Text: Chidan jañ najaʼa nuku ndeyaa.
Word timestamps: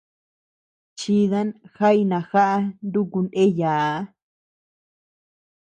Chidan 0.99 1.49
jañ 1.77 1.97
najaʼa 2.09 2.51
nuku 2.91 3.19
ndeyaa. 3.25 3.93